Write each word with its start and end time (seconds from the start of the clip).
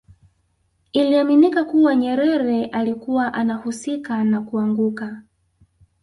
Iliaminika 0.93 1.63
kuwa 1.65 1.95
Nyerere 1.95 2.65
alikuwa 2.65 3.33
anahusika 3.33 4.23
na 4.23 4.41
kuanguka 4.41 5.21